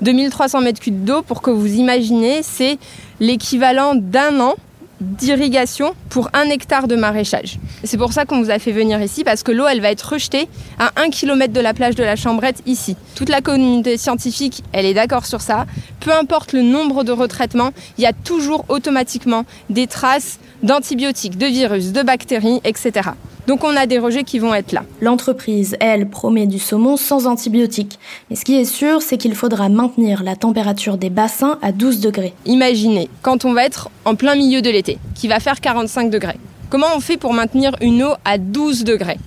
2300 0.00 0.60
mètres 0.62 0.80
cubes 0.80 1.04
d'eau, 1.04 1.22
pour 1.22 1.42
que 1.42 1.50
vous 1.50 1.74
imaginez, 1.74 2.42
c'est 2.42 2.78
l'équivalent 3.20 3.94
d'un 3.94 4.40
an 4.40 4.54
d'irrigation 5.02 5.94
pour 6.08 6.30
un 6.32 6.44
hectare 6.44 6.88
de 6.88 6.96
maraîchage. 6.96 7.58
C'est 7.84 7.98
pour 7.98 8.12
ça 8.12 8.24
qu'on 8.24 8.42
vous 8.42 8.50
a 8.50 8.58
fait 8.58 8.72
venir 8.72 9.00
ici, 9.02 9.24
parce 9.24 9.42
que 9.42 9.52
l'eau, 9.52 9.66
elle 9.66 9.80
va 9.80 9.90
être 9.90 10.12
rejetée 10.12 10.48
à 10.78 10.92
un 10.96 11.10
kilomètre 11.10 11.52
de 11.52 11.60
la 11.60 11.74
plage 11.74 11.94
de 11.94 12.04
la 12.04 12.16
Chambrette, 12.16 12.62
ici. 12.66 12.96
Toute 13.14 13.28
la 13.28 13.40
communauté 13.40 13.96
scientifique, 13.96 14.62
elle 14.72 14.86
est 14.86 14.94
d'accord 14.94 15.26
sur 15.26 15.40
ça. 15.40 15.66
Peu 16.00 16.12
importe 16.12 16.52
le 16.52 16.62
nombre 16.62 17.04
de 17.04 17.12
retraitements, 17.12 17.72
il 17.98 18.04
y 18.04 18.06
a 18.06 18.12
toujours 18.12 18.64
automatiquement 18.68 19.44
des 19.70 19.86
traces 19.86 20.38
d'antibiotiques, 20.62 21.36
de 21.36 21.46
virus, 21.46 21.92
de 21.92 22.02
bactéries, 22.02 22.60
etc. 22.64 23.10
Donc 23.46 23.64
on 23.64 23.76
a 23.76 23.86
des 23.86 23.98
rejets 23.98 24.24
qui 24.24 24.38
vont 24.38 24.54
être 24.54 24.72
là. 24.72 24.84
L'entreprise, 25.00 25.76
elle, 25.80 26.08
promet 26.08 26.46
du 26.46 26.58
saumon 26.58 26.96
sans 26.96 27.26
antibiotiques. 27.26 27.98
Mais 28.30 28.36
ce 28.36 28.44
qui 28.44 28.54
est 28.54 28.64
sûr, 28.64 29.02
c'est 29.02 29.16
qu'il 29.18 29.34
faudra 29.34 29.68
maintenir 29.68 30.22
la 30.22 30.36
température 30.36 30.96
des 30.96 31.10
bassins 31.10 31.58
à 31.62 31.72
12 31.72 32.00
degrés. 32.00 32.34
Imaginez, 32.46 33.08
quand 33.22 33.44
on 33.44 33.52
va 33.52 33.64
être 33.64 33.90
en 34.04 34.14
plein 34.14 34.36
milieu 34.36 34.62
de 34.62 34.70
l'été, 34.70 34.98
qui 35.14 35.28
va 35.28 35.40
faire 35.40 35.60
45 35.60 36.10
degrés. 36.10 36.38
Comment 36.70 36.86
on 36.96 37.00
fait 37.00 37.16
pour 37.16 37.34
maintenir 37.34 37.74
une 37.80 38.02
eau 38.02 38.12
à 38.24 38.38
12 38.38 38.84
degrés? 38.84 39.18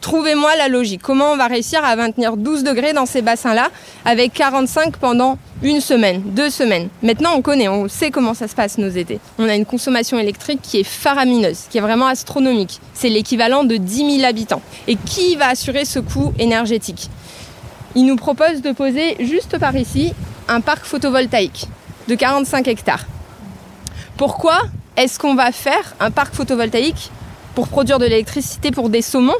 Trouvez-moi 0.00 0.54
la 0.56 0.68
logique. 0.68 1.02
Comment 1.02 1.32
on 1.32 1.36
va 1.36 1.46
réussir 1.46 1.84
à 1.84 1.96
maintenir 1.96 2.36
12 2.36 2.64
degrés 2.64 2.92
dans 2.92 3.06
ces 3.06 3.22
bassins-là 3.22 3.68
avec 4.04 4.32
45 4.32 4.96
pendant 4.96 5.38
une 5.62 5.80
semaine, 5.80 6.22
deux 6.24 6.50
semaines? 6.50 6.88
Maintenant, 7.02 7.32
on 7.36 7.42
connaît, 7.42 7.68
on 7.68 7.88
sait 7.88 8.10
comment 8.10 8.34
ça 8.34 8.48
se 8.48 8.54
passe 8.54 8.78
nos 8.78 8.88
étés. 8.88 9.20
On 9.38 9.48
a 9.48 9.54
une 9.54 9.66
consommation 9.66 10.18
électrique 10.18 10.60
qui 10.62 10.80
est 10.80 10.84
faramineuse, 10.84 11.64
qui 11.70 11.78
est 11.78 11.82
vraiment 11.82 12.06
astronomique. 12.06 12.80
C'est 12.94 13.08
l'équivalent 13.08 13.64
de 13.64 13.76
10 13.76 14.18
000 14.18 14.28
habitants. 14.28 14.62
Et 14.86 14.96
qui 14.96 15.36
va 15.36 15.48
assurer 15.48 15.84
ce 15.84 15.98
coût 15.98 16.32
énergétique? 16.38 17.10
Il 17.94 18.06
nous 18.06 18.16
propose 18.16 18.62
de 18.62 18.72
poser 18.72 19.16
juste 19.20 19.58
par 19.58 19.74
ici 19.76 20.12
un 20.48 20.60
parc 20.60 20.84
photovoltaïque 20.84 21.66
de 22.08 22.14
45 22.14 22.68
hectares. 22.68 23.06
Pourquoi 24.16 24.58
est-ce 24.96 25.18
qu'on 25.18 25.34
va 25.34 25.52
faire 25.52 25.94
un 26.00 26.10
parc 26.10 26.34
photovoltaïque 26.34 27.10
pour 27.54 27.68
produire 27.68 27.98
de 27.98 28.04
l'électricité 28.04 28.70
pour 28.70 28.88
des 28.88 29.02
saumons? 29.02 29.34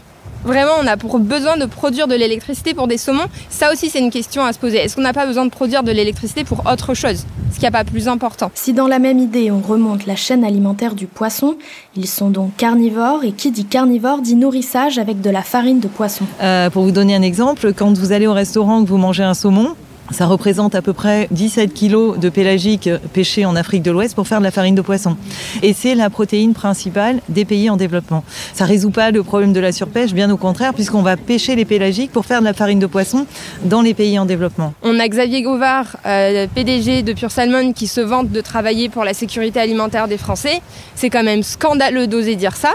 Vraiment, 0.47 0.75
on 0.81 0.87
a 0.87 0.97
pour 0.97 1.19
besoin 1.19 1.57
de 1.57 1.67
produire 1.67 2.07
de 2.07 2.15
l'électricité 2.15 2.73
pour 2.73 2.87
des 2.87 2.99
saumons. 2.99 3.27
Ça 3.51 3.73
aussi, 3.73 3.91
c'est 3.91 3.99
une 3.99 4.13
question 4.13 4.45
à 4.45 4.53
se 4.53 4.61
poser. 4.61 4.77
Est-ce 4.77 4.95
qu'on 4.95 5.03
n'a 5.03 5.13
pas 5.13 5.27
besoin 5.27 5.45
de 5.45 5.51
produire 5.51 5.83
de 5.83 5.91
l'électricité 5.91 6.45
pour 6.45 6.63
autre 6.71 6.95
chose 6.95 7.27
Ce 7.51 7.57
qui 7.57 7.63
n'y 7.63 7.67
a 7.67 7.73
pas 7.73 7.83
plus 7.83 8.07
important? 8.07 8.53
Si 8.55 8.73
dans 8.73 8.87
la 8.87 9.01
même 9.01 9.19
idée, 9.19 9.51
on 9.51 9.59
remonte 9.59 10.07
la 10.07 10.15
chaîne 10.15 10.45
alimentaire 10.45 10.95
du 10.95 11.09
poisson, 11.09 11.57
ils 11.97 12.07
sont 12.07 12.31
donc 12.31 12.55
carnivores. 12.57 13.25
Et 13.25 13.33
qui 13.33 13.51
dit 13.51 13.65
carnivore 13.65 14.21
dit 14.21 14.37
nourrissage 14.37 14.99
avec 14.99 15.21
de 15.21 15.31
la 15.31 15.43
farine 15.43 15.81
de 15.81 15.89
poisson. 15.89 16.27
Euh, 16.41 16.71
pour 16.71 16.85
vous 16.85 16.93
donner 16.93 17.17
un 17.17 17.23
exemple, 17.23 17.73
quand 17.73 17.99
vous 17.99 18.13
allez 18.13 18.29
au 18.29 18.33
restaurant 18.33 18.85
que 18.85 18.89
vous 18.89 18.99
mangez 18.99 19.25
un 19.25 19.35
saumon, 19.35 19.75
ça 20.11 20.27
représente 20.27 20.75
à 20.75 20.83
peu 20.83 20.93
près 20.93 21.29
17 21.31 21.73
kilos 21.73 22.19
de 22.19 22.29
pélagique 22.29 22.89
pêché 23.13 23.45
en 23.45 23.57
Afrique 23.57 23.83
de 23.83 23.91
l'Ouest 23.91 24.15
pour 24.15 24.27
faire 24.27 24.39
de 24.39 24.45
la 24.45 24.51
farine 24.51 24.75
de 24.75 24.83
poisson. 24.83 25.17
Et 25.63 25.73
c'est 25.73 25.95
la 25.95 26.11
protéine 26.11 26.55
principale 26.55 27.21
des 27.29 27.45
pays 27.45 27.71
en 27.71 27.77
développement. 27.77 28.25
Ça 28.55 28.65
résout 28.65 28.91
pas 28.91 29.11
le 29.11 29.23
problème 29.23 29.53
de 29.53 29.61
la 29.61 29.73
surpêche, 29.73 30.13
bien 30.13 30.31
au 30.31 30.37
contraire, 30.37 30.75
puisqu'on 30.75 31.03
va 31.03 31.17
pêcher 31.17 31.57
les 31.57 31.65
pélagiques 31.65 32.13
pour 32.13 32.27
faire 32.27 32.41
de 32.41 32.45
la 32.45 32.55
farine 32.55 32.79
de 32.79 32.87
poisson 32.87 33.27
dans 33.65 33.83
les 33.83 33.95
pays 33.95 34.19
en 34.19 34.27
développement. 34.27 34.75
On 34.83 34.99
a 34.99 35.09
Xavier 35.09 35.43
Gauvard, 35.43 35.97
euh, 36.07 36.47
PDG 36.55 37.03
de 37.03 37.13
Pure 37.13 37.31
Salmon, 37.31 37.73
qui 37.73 37.87
se 37.87 38.01
vante 38.01 38.31
de 38.31 38.41
travailler 38.41 38.89
pour 38.89 39.05
la 39.05 39.15
sécurité 39.15 39.61
alimentaire 39.61 40.09
des 40.09 40.19
Français. 40.19 40.61
C'est 40.95 41.11
quand 41.11 41.25
même 41.25 41.43
scandaleux 41.43 42.07
d'oser 42.07 42.37
dire 42.37 42.57
ça 42.57 42.75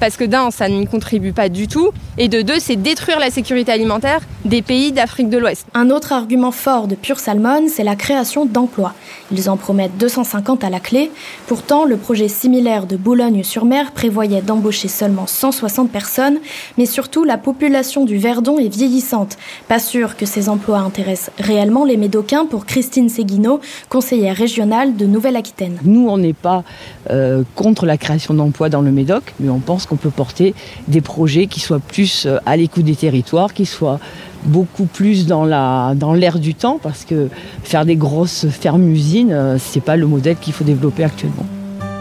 parce 0.00 0.16
que 0.16 0.24
d'un, 0.24 0.50
ça 0.50 0.68
n'y 0.68 0.86
contribue 0.86 1.32
pas 1.32 1.48
du 1.48 1.68
tout, 1.68 1.90
et 2.18 2.28
de 2.28 2.42
deux, 2.42 2.58
c'est 2.58 2.76
détruire 2.76 3.18
la 3.18 3.30
sécurité 3.30 3.72
alimentaire 3.72 4.20
des 4.44 4.62
pays 4.62 4.92
d'Afrique 4.92 5.30
de 5.30 5.38
l'Ouest. 5.38 5.66
Un 5.74 5.90
autre 5.90 6.12
argument 6.12 6.50
fort 6.50 6.86
de 6.86 6.94
Pure 6.94 7.18
Salmon, 7.18 7.64
c'est 7.68 7.84
la 7.84 7.96
création 7.96 8.44
d'emplois. 8.44 8.92
Ils 9.32 9.48
en 9.48 9.56
promettent 9.56 9.96
250 9.98 10.64
à 10.64 10.70
la 10.70 10.80
clé. 10.80 11.10
Pourtant, 11.46 11.84
le 11.84 11.96
projet 11.96 12.28
similaire 12.28 12.86
de 12.86 12.96
Boulogne-sur-Mer 12.96 13.92
prévoyait 13.92 14.42
d'embaucher 14.42 14.88
seulement 14.88 15.26
160 15.26 15.90
personnes, 15.90 16.38
mais 16.78 16.86
surtout 16.86 17.24
la 17.24 17.38
population 17.38 18.04
du 18.04 18.18
Verdon 18.18 18.58
est 18.58 18.68
vieillissante. 18.68 19.36
Pas 19.68 19.78
sûr 19.78 20.16
que 20.16 20.26
ces 20.26 20.48
emplois 20.48 20.78
intéressent 20.78 21.30
réellement 21.38 21.84
les 21.84 21.96
Médocains 21.96 22.46
pour 22.46 22.66
Christine 22.66 23.08
Seguino, 23.08 23.60
conseillère 23.88 24.36
régionale 24.36 24.96
de 24.96 25.06
Nouvelle-Aquitaine. 25.06 25.78
Nous, 25.84 26.06
on 26.08 26.18
n'est 26.18 26.32
pas 26.32 26.64
euh, 27.10 27.42
contre 27.54 27.86
la 27.86 27.96
création 27.96 28.34
d'emplois 28.34 28.68
dans 28.68 28.82
le 28.82 28.90
Médoc, 28.90 29.34
mais 29.40 29.50
on 29.50 29.58
pense 29.58 29.83
qu'on 29.86 29.96
peut 29.96 30.10
porter 30.10 30.54
des 30.88 31.00
projets 31.00 31.46
qui 31.46 31.60
soient 31.60 31.80
plus 31.80 32.26
euh, 32.26 32.38
à 32.46 32.56
l'écoute 32.56 32.84
des 32.84 32.96
territoires, 32.96 33.52
qui 33.54 33.66
soient 33.66 34.00
beaucoup 34.44 34.84
plus 34.84 35.26
dans 35.26 35.44
la 35.44 35.94
dans 35.96 36.12
l'air 36.12 36.38
du 36.38 36.54
temps 36.54 36.78
parce 36.82 37.04
que 37.04 37.28
faire 37.62 37.84
des 37.84 37.96
grosses 37.96 38.46
fermes-usines 38.48 39.32
euh, 39.32 39.56
c'est 39.58 39.80
pas 39.80 39.96
le 39.96 40.06
modèle 40.06 40.36
qu'il 40.36 40.52
faut 40.52 40.64
développer 40.64 41.04
actuellement. 41.04 41.46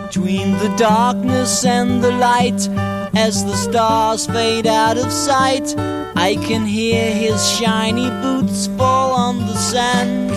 Between 0.08 0.54
the 0.58 0.78
darkness 0.78 1.66
and 1.66 2.02
the 2.02 2.12
light 2.20 2.70
as 3.16 3.46
the 3.46 3.56
stars 3.56 4.28
fade 4.28 4.68
out 4.68 4.98
of 4.98 5.12
sight 5.12 5.76
I 6.16 6.36
can 6.36 6.66
hear 6.66 7.12
his 7.12 7.42
shiny 7.50 8.10
boots 8.22 8.70
fall 8.78 9.14
on 9.16 9.40
the 9.40 9.56
sand 9.56 10.32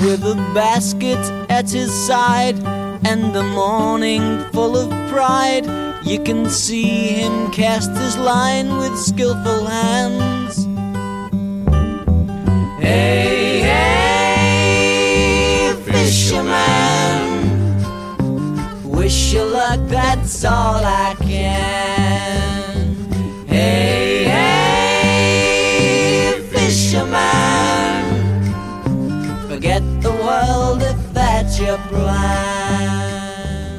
with 0.00 0.24
a 0.24 0.34
basket 0.54 1.18
at 1.48 1.70
his 1.70 1.90
side 2.06 2.56
and 3.04 3.34
the 3.34 3.42
morning 3.42 4.38
full 4.52 4.76
of 4.76 4.88
pride 5.10 5.66
You 6.04 6.20
can 6.20 6.48
see 6.48 7.14
him 7.20 7.50
cast 7.50 7.90
his 7.90 8.16
line 8.16 8.76
with 8.78 8.96
skillful 8.96 9.66
hands. 9.66 10.64
Hey, 12.80 13.60
hey, 13.70 15.72
fisherman. 15.84 17.26
Wish 18.84 19.32
you 19.32 19.42
luck, 19.42 19.80
that's 19.88 20.44
all 20.44 20.84
I 20.84 21.16
can. 21.20 21.85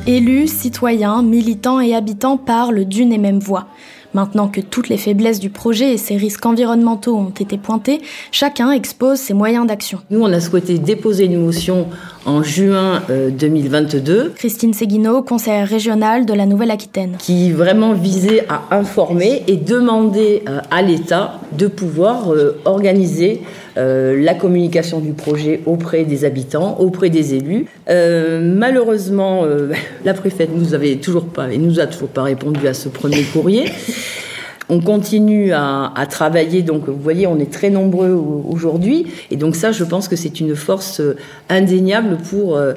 Élus, 0.08 0.48
citoyens, 0.48 1.22
militants 1.22 1.82
et 1.82 1.94
habitants 1.94 2.38
parlent 2.38 2.86
d'une 2.86 3.12
et 3.12 3.18
même 3.18 3.40
voix. 3.40 3.68
Maintenant 4.14 4.48
que 4.48 4.62
toutes 4.62 4.88
les 4.88 4.96
faiblesses 4.96 5.42
du 5.42 5.50
projet 5.50 5.94
et 5.94 5.98
ses 5.98 6.16
risques 6.16 6.46
environnementaux 6.46 7.14
ont 7.14 7.30
été 7.30 7.58
pointés, 7.58 8.00
chacun 8.32 8.72
expose 8.72 9.20
ses 9.20 9.34
moyens 9.34 9.68
d'action. 9.68 10.00
Nous, 10.10 10.22
on 10.22 10.32
a 10.32 10.40
souhaité 10.40 10.80
déposer 10.80 11.26
une 11.26 11.44
motion 11.44 11.88
en 12.28 12.44
juin 12.44 13.02
2022. 13.10 14.14
Euh, 14.14 14.30
Christine 14.36 14.74
Seguino, 14.74 15.24
conseillère 15.24 15.68
régionale 15.68 16.26
de 16.26 16.34
la 16.34 16.46
Nouvelle-Aquitaine. 16.46 17.16
Qui 17.18 17.52
vraiment 17.52 17.94
visait 17.94 18.44
à 18.50 18.76
informer 18.76 19.44
et 19.48 19.56
demander 19.56 20.44
euh, 20.48 20.60
à 20.70 20.82
l'État 20.82 21.40
de 21.58 21.68
pouvoir 21.68 22.34
euh, 22.34 22.60
organiser 22.66 23.42
la 23.80 24.34
communication 24.34 25.00
du 25.00 25.12
projet 25.12 25.62
auprès 25.68 26.04
des 26.04 26.26
habitants, 26.26 26.78
auprès 26.80 27.12
des 27.12 27.36
élus. 27.36 27.68
malheureusement, 27.88 29.44
la 30.04 30.16
préfète 30.16 30.50
nous 30.52 30.74
avait 30.74 30.96
toujours 30.96 31.26
pas 31.26 31.54
et 31.54 31.60
nous 31.60 31.80
a 31.80 31.86
toujours 31.86 32.08
pas 32.08 32.24
répondu 32.24 32.68
à 32.68 32.74
ce 32.74 32.90
premier 32.90 33.22
courrier. 33.22 33.66
On 34.70 34.82
continue 34.82 35.54
à, 35.54 36.08
travailler, 36.10 36.62
donc 36.62 36.88
vous 36.88 37.00
voyez, 37.00 37.26
on 37.26 37.40
est 37.40 37.52
très 37.52 37.70
nombreux 37.70 38.12
aujourd'hui, 38.12 39.08
et 39.32 39.38
donc 39.38 39.56
ça, 39.56 39.72
je 39.72 39.84
pense 39.84 40.08
que 40.08 40.16
c'est 40.16 40.42
une 40.42 40.56
force 40.56 41.00
euh, 41.00 41.16
indéniable 41.50 42.18
pour 42.30 42.58
euh, 42.58 42.74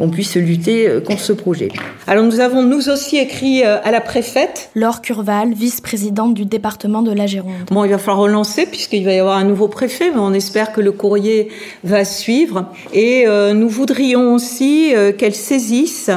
qu'on 0.00 0.08
puisse 0.08 0.34
lutter 0.36 0.88
euh, 0.88 1.00
contre 1.00 1.20
ce 1.20 1.34
projet. 1.34 1.68
Alors 2.06 2.24
nous 2.24 2.40
avons 2.40 2.62
nous 2.62 2.88
aussi 2.88 3.18
écrit 3.18 3.62
à 3.62 3.90
la 3.90 4.00
préfète. 4.00 4.70
Laure 4.74 5.02
Curval, 5.02 5.52
vice-présidente 5.52 6.32
du 6.32 6.46
département 6.46 7.02
de 7.02 7.12
la 7.12 7.26
Gironde. 7.26 7.52
Bon, 7.70 7.84
il 7.84 7.90
va 7.90 7.98
falloir 7.98 8.24
relancer 8.24 8.64
puisqu'il 8.66 9.04
va 9.04 9.12
y 9.12 9.18
avoir 9.18 9.36
un 9.36 9.44
nouveau 9.44 9.68
préfet, 9.68 10.10
mais 10.10 10.20
on 10.20 10.32
espère 10.32 10.72
que 10.72 10.80
le 10.80 10.92
courrier 10.92 11.50
va 11.84 12.04
suivre. 12.04 12.66
Et 12.94 13.26
nous 13.54 13.68
voudrions 13.68 14.34
aussi 14.34 14.92
qu'elle 15.18 15.34
saisisse 15.34 16.10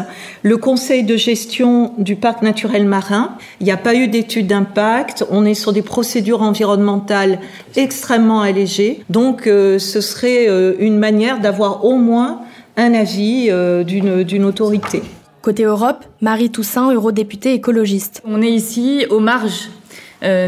le 0.44 0.58
conseil 0.58 1.04
de 1.04 1.16
gestion 1.16 1.94
du 1.98 2.16
parc 2.16 2.42
naturel 2.42 2.86
marin. 2.86 3.36
Il 3.60 3.66
n'y 3.66 3.72
a 3.72 3.78
pas 3.78 3.96
eu 3.96 4.08
d'étude 4.08 4.48
d'impact. 4.48 5.26
On 5.32 5.46
est 5.46 5.54
sur 5.54 5.74
des 5.74 5.82
procédures 5.82 6.42
environnementales 6.42 7.40
extrêmement 7.76 8.42
allégées. 8.42 9.04
Donc, 9.10 9.48
euh, 9.48 9.80
ce 9.80 10.02
serait 10.02 10.48
euh, 10.48 10.74
une 10.80 11.00
manière 11.00 11.40
d'avoir 11.40 11.86
au 11.86 11.96
moins 11.96 12.42
un 12.78 12.94
avis 12.94 13.48
euh, 13.50 13.84
d'une 13.84 14.46
autorité. 14.46 15.04
Côté 15.42 15.64
Europe, 15.64 16.06
Marie 16.22 16.52
Toussaint, 16.52 16.94
eurodéputée 16.94 17.54
écologiste. 17.54 18.22
On 18.26 18.42
est 18.42 18.52
ici 18.52 19.06
aux 19.10 19.20
marges 19.20 19.70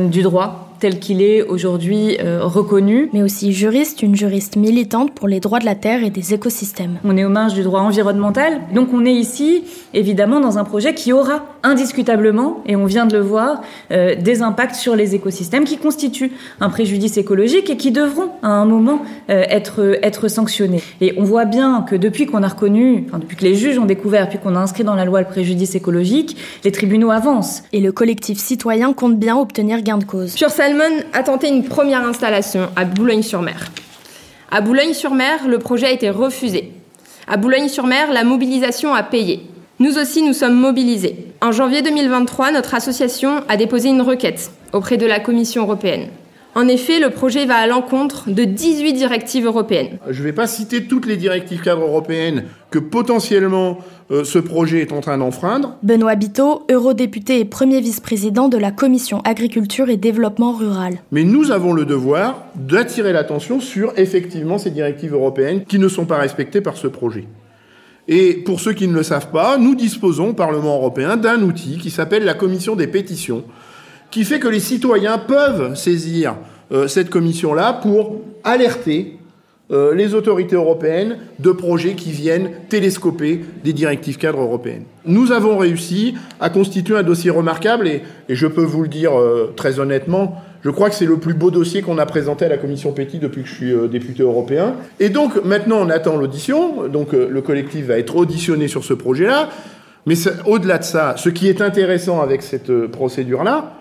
du 0.10 0.22
droit 0.22 0.65
tel 0.80 1.00
qu'il 1.00 1.22
est 1.22 1.42
aujourd'hui 1.42 2.18
euh, 2.20 2.44
reconnu. 2.44 3.10
Mais 3.14 3.24
aussi 3.24 3.54
juriste, 3.54 4.02
une 4.02 4.16
juriste 4.16 4.56
militante 4.56 5.14
pour 5.14 5.28
les 5.28 5.40
droits 5.40 5.60
de 5.60 5.66
la 5.66 5.76
terre 5.76 6.04
et 6.04 6.10
des 6.10 6.34
écosystèmes. 6.34 7.00
On 7.04 7.18
est 7.18 7.26
aux 7.26 7.30
marges 7.30 7.54
du 7.54 7.64
droit 7.64 7.82
environnemental, 7.82 8.62
donc 8.74 8.90
on 8.94 9.06
est 9.06 9.14
ici 9.14 9.64
évidemment 9.94 10.40
dans 10.40 10.58
un 10.58 10.64
projet 10.64 10.94
qui 10.94 11.14
aura 11.14 11.46
indiscutablement, 11.64 12.62
et 12.66 12.76
on 12.76 12.86
vient 12.86 13.06
de 13.06 13.18
le 13.18 13.24
voir, 13.24 13.62
euh, 13.92 14.16
des 14.16 14.42
impacts 14.42 14.76
sur 14.76 14.96
les 14.96 15.16
écosystèmes 15.16 15.64
qui 15.64 15.78
constituent 15.78 16.32
un 16.60 16.70
préjudice 16.70 17.18
écologique 17.18 17.70
et 17.70 17.78
qui 17.78 17.92
devront 17.92 18.30
à 18.44 18.50
un 18.50 18.66
moment 18.66 19.02
euh, 19.30 19.44
être, 19.50 19.98
être 20.04 20.28
sanctionnés. 20.28 20.84
Et 21.02 21.14
on 21.18 21.24
voit 21.24 21.46
bien 21.46 21.86
que 21.90 21.96
depuis 21.96 22.26
qu'on 22.26 22.44
a 22.44 22.48
reconnu, 22.48 23.06
enfin, 23.08 23.20
depuis 23.20 23.36
que 23.36 23.44
les 23.44 23.56
juges 23.56 23.80
ont 23.80 23.86
découvert, 23.86 24.30
puis 24.30 24.38
qu'on 24.38 24.56
a 24.56 24.60
inscrit 24.60 24.84
dans 24.84 24.96
la 24.96 25.06
loi 25.06 25.22
le 25.22 25.28
préjudice 25.28 25.76
écologique, 25.76 26.38
les 26.64 26.72
tribunaux 26.72 27.12
avancent. 27.12 27.64
Et 27.74 27.80
le 27.80 27.92
collectif 27.92 28.38
citoyen 28.38 28.94
compte 28.94 29.18
bien 29.18 29.38
obtenir 29.38 29.82
gain 29.82 29.98
de 29.98 30.04
cause. 30.04 30.36
Salmon 30.66 31.04
a 31.14 31.22
tenté 31.22 31.48
une 31.48 31.64
première 31.64 32.04
installation 32.04 32.70
à 32.76 32.86
Boulogne-sur-Mer. 32.86 33.68
À 34.50 34.62
Boulogne-sur-Mer, 34.62 35.48
le 35.48 35.60
projet 35.60 35.86
a 35.86 35.92
été 35.92 36.10
refusé. 36.10 36.72
À 37.28 37.38
Boulogne-sur-Mer, 37.38 38.12
la 38.12 38.24
mobilisation 38.24 38.96
a 38.96 39.04
payé. 39.04 39.44
Nous 39.78 40.00
aussi, 40.00 40.24
nous 40.24 40.34
sommes 40.34 40.56
mobilisés. 40.56 41.28
En 41.40 41.52
janvier 41.52 41.84
2023, 41.84 42.52
notre 42.52 42.74
association 42.74 43.44
a 43.48 43.58
déposé 43.58 43.90
une 43.90 44.02
requête 44.02 44.50
auprès 44.74 44.98
de 44.98 45.06
la 45.06 45.20
Commission 45.20 45.62
européenne. 45.62 46.08
En 46.58 46.70
effet, 46.70 47.02
le 47.02 47.10
projet 47.10 47.46
va 47.46 47.56
à 47.56 47.68
l'encontre 47.68 48.30
de 48.30 48.46
18 48.46 48.94
directives 48.94 49.46
européennes. 49.46 50.00
Je 50.10 50.20
ne 50.20 50.24
vais 50.24 50.32
pas 50.32 50.48
citer 50.48 50.86
toutes 50.86 51.06
les 51.06 51.18
directives 51.18 51.62
cadres 51.62 51.82
européennes 51.82 52.46
que 52.72 52.80
potentiellement 52.80 53.80
euh, 54.10 54.24
ce 54.24 54.40
projet 54.40 54.80
est 54.80 54.94
en 54.94 55.02
train 55.02 55.18
d'enfreindre. 55.18 55.76
Benoît 55.84 56.16
Biteau, 56.16 56.64
eurodéputé 56.72 57.42
et 57.42 57.46
premier 57.46 57.82
vice-président 57.82 58.48
de 58.48 58.58
la 58.58 58.72
Commission 58.72 59.20
Agriculture 59.26 59.90
et 59.90 59.98
Développement 59.98 60.54
Rural. 60.54 61.00
Mais 61.12 61.26
nous 61.26 61.52
avons 61.52 61.74
le 61.74 61.84
devoir 61.84 62.46
d'attirer 62.56 63.12
l'attention 63.12 63.60
sur 63.60 63.92
effectivement 63.98 64.58
ces 64.58 64.72
directives 64.72 65.14
européennes 65.14 65.66
qui 65.66 65.78
ne 65.78 65.90
sont 65.90 66.06
pas 66.06 66.20
respectées 66.20 66.62
par 66.62 66.78
ce 66.78 66.88
projet. 66.88 67.28
Et 68.08 68.34
pour 68.34 68.62
ceux 68.62 68.74
qui 68.74 68.88
ne 68.88 68.94
le 68.94 69.04
savent 69.04 69.32
pas, 69.32 69.58
nous 69.58 69.76
disposons 69.76 70.30
au 70.30 70.34
Parlement 70.34 70.78
européen 70.78 71.18
d'un 71.18 71.42
outil 71.42 71.80
qui 71.80 71.90
s'appelle 71.90 72.24
la 72.24 72.34
commission 72.34 72.78
des 72.78 72.88
pétitions, 72.88 73.44
qui 74.12 74.24
fait 74.24 74.40
que 74.40 74.48
les 74.48 74.60
citoyens 74.60 75.18
peuvent 75.18 75.76
saisir 75.76 76.36
euh, 76.72 76.88
cette 76.88 77.12
commission-là 77.12 77.74
pour 77.74 78.22
alerter 78.44 79.20
euh, 79.72 79.94
les 79.94 80.16
autorités 80.16 80.56
européennes 80.56 81.18
de 81.38 81.52
projets 81.52 81.94
qui 81.94 82.12
viennent 82.12 82.50
télescoper 82.70 83.46
des 83.64 83.72
directives 83.72 84.18
cadres 84.18 84.42
européennes. 84.42 84.86
Nous 85.06 85.32
avons 85.32 85.58
réussi 85.58 86.16
à 86.40 86.50
constituer 86.50 86.98
un 86.98 87.04
dossier 87.04 87.30
remarquable 87.30 87.88
et, 87.88 88.02
je 88.30 88.48
peux 88.48 88.64
vous 88.64 88.82
le 88.82 88.88
dire 88.88 89.20
euh, 89.20 89.54
très 89.56 89.80
honnêtement, 89.80 90.42
je 90.64 90.72
crois 90.72 90.90
que 90.90 90.96
c'est 90.96 91.06
le 91.06 91.18
plus 91.18 91.36
beau 91.36 91.52
dossier 91.52 91.84
qu'on 91.84 92.00
a 92.00 92.06
présenté 92.08 92.46
à 92.46 92.50
la 92.50 92.58
commission 92.58 92.92
Petit 92.94 93.20
depuis 93.20 93.44
que 93.44 93.48
je 93.48 93.54
suis 93.54 93.74
député 93.92 94.24
européen. 94.24 94.74
Et 95.00 95.10
donc 95.10 95.44
maintenant 95.46 95.78
on 95.82 95.92
attend 95.92 96.16
l'audition, 96.16 96.88
donc 96.88 97.14
le 97.14 97.42
collectif 97.42 97.86
va 97.86 98.00
être 98.00 98.16
auditionné 98.16 98.68
sur 98.68 98.84
ce 98.84 98.96
projet-là. 98.96 99.50
Mais 100.08 100.16
au-delà 100.48 100.80
de 100.80 100.84
ça, 100.84 101.14
ce 101.18 101.30
qui 101.30 101.48
est 101.50 101.62
intéressant 101.62 102.20
avec 102.20 102.42
cette 102.42 102.88
procédure-là, 102.88 103.76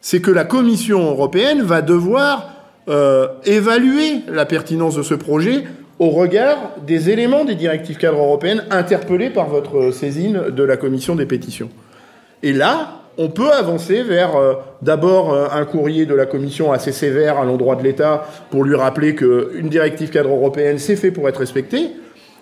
c'est 0.00 0.20
que 0.20 0.30
la 0.30 0.44
Commission 0.44 1.10
européenne 1.10 1.62
va 1.62 1.82
devoir 1.82 2.50
euh, 2.88 3.28
évaluer 3.44 4.22
la 4.28 4.46
pertinence 4.46 4.96
de 4.96 5.02
ce 5.02 5.14
projet 5.14 5.64
au 5.98 6.10
regard 6.10 6.76
des 6.86 7.10
éléments 7.10 7.44
des 7.44 7.56
directives 7.56 7.98
cadres 7.98 8.18
européennes 8.18 8.64
interpellés 8.70 9.30
par 9.30 9.48
votre 9.48 9.90
saisine 9.90 10.50
de 10.50 10.62
la 10.62 10.76
commission 10.76 11.16
des 11.16 11.26
pétitions. 11.26 11.70
Et 12.42 12.52
là, 12.52 13.02
on 13.18 13.28
peut 13.28 13.50
avancer 13.50 14.02
vers 14.02 14.36
euh, 14.36 14.54
d'abord 14.80 15.34
euh, 15.34 15.48
un 15.52 15.64
courrier 15.64 16.06
de 16.06 16.14
la 16.14 16.24
Commission 16.24 16.72
assez 16.72 16.92
sévère 16.92 17.38
à 17.38 17.44
l'endroit 17.44 17.74
de 17.74 17.82
l'État 17.82 18.24
pour 18.50 18.64
lui 18.64 18.76
rappeler 18.76 19.16
qu'une 19.16 19.68
directive 19.68 20.10
cadre 20.10 20.30
européenne, 20.30 20.78
c'est 20.78 20.96
fait 20.96 21.10
pour 21.10 21.28
être 21.28 21.40
respectée. 21.40 21.90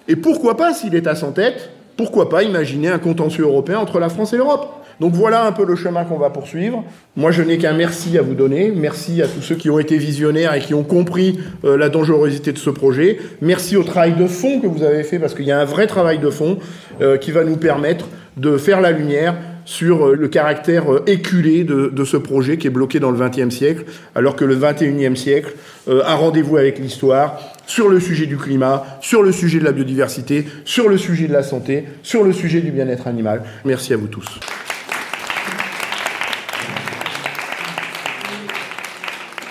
Et 0.07 0.17
pourquoi 0.17 0.57
pas, 0.57 0.75
s'il 0.75 0.95
est 0.95 1.07
à 1.07 1.15
son 1.15 1.33
tête, 1.33 1.71
pourquoi 1.97 2.29
pas 2.29 2.43
imaginer 2.43 2.89
un 2.89 2.99
contentieux 2.99 3.45
européen 3.45 3.79
entre 3.79 3.99
la 3.99 4.11
France 4.11 4.35
et 4.35 4.37
l'Europe 4.37 4.69
donc 5.01 5.13
voilà 5.13 5.45
un 5.45 5.53
peu 5.53 5.65
le 5.67 5.77
chemin 5.77 6.05
qu'on 6.05 6.19
va 6.19 6.31
poursuivre. 6.31 6.85
Moi, 7.17 7.31
je 7.31 7.43
n'ai 7.43 7.59
qu'un 7.59 7.75
merci 7.75 8.17
à 8.17 8.23
vous 8.23 8.35
donner. 8.35 8.73
Merci 8.75 9.21
à 9.23 9.27
tous 9.29 9.43
ceux 9.43 9.55
qui 9.55 9.69
ont 9.69 9.79
été 9.79 9.99
visionnaires 9.99 10.55
et 10.55 10.61
qui 10.61 10.75
ont 10.75 10.85
compris 10.85 11.39
euh, 11.65 11.77
la 11.77 11.89
dangerosité 11.89 12.53
de 12.53 12.59
ce 12.59 12.71
projet. 12.71 13.19
Merci 13.43 13.77
au 13.77 13.83
travail 13.83 14.15
de 14.15 14.27
fond 14.27 14.61
que 14.61 14.67
vous 14.67 14.83
avez 14.83 15.03
fait, 15.03 15.19
parce 15.19 15.35
qu'il 15.35 15.45
y 15.45 15.53
a 15.53 15.61
un 15.61 15.65
vrai 15.65 15.87
travail 15.87 16.19
de 16.19 16.31
fond 16.31 16.59
euh, 17.03 17.19
qui 17.19 17.31
va 17.31 17.45
nous 17.45 17.57
permettre 17.57 18.07
de 18.39 18.57
faire 18.57 18.81
la 18.81 18.91
lumière 18.91 19.35
sur 19.67 20.07
euh, 20.07 20.15
le 20.15 20.29
caractère 20.29 20.85
éculé 21.07 21.65
de, 21.65 21.91
de, 21.95 22.05
ce 22.05 22.17
projet 22.17 22.57
qui 22.57 22.67
est 22.67 22.71
bloqué 22.71 22.99
dans 22.99 23.11
le 23.11 23.19
XXe 23.19 23.55
siècle, 23.55 23.85
alors 24.15 24.35
que 24.35 24.45
le 24.45 24.57
XXIe 24.57 25.17
siècle 25.17 25.55
a 25.89 26.15
rendez-vous 26.15 26.57
avec 26.57 26.79
l'histoire 26.79 27.41
sur 27.67 27.89
le 27.89 28.01
sujet 28.01 28.27
du 28.27 28.37
climat, 28.37 28.85
sur 29.01 29.23
le 29.23 29.33
sujet 29.33 29.59
de 29.59 29.65
la 29.65 29.73
biodiversité, 29.73 30.47
sur 30.65 30.89
le 30.89 30.97
sujet 30.97 31.29
de 31.29 31.33
la 31.33 31.43
santé, 31.43 31.85
sur 32.03 32.25
le 32.25 32.33
sujet 32.33 32.61
du 32.61 32.71
bien-être 32.71 33.07
animal. 33.07 33.43
Merci 33.65 33.93
à 33.93 33.97
vous 33.97 34.09
tous. 34.09 34.41